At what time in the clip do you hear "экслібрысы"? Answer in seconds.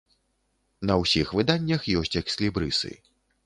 2.25-2.91